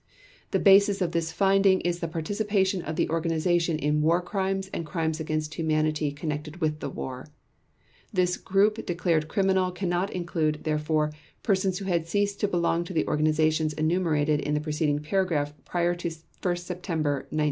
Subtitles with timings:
[0.49, 4.83] The basis of this finding is the participation of the organization in War Crimes and
[4.83, 7.27] Crimes against Humanity connected with the war;
[8.11, 13.05] this group declared criminal cannot include, therefore, persons who had ceased to belong to the
[13.05, 16.09] organizations enumerated in the preceding paragraph prior to
[16.41, 17.39] 1 September 1939.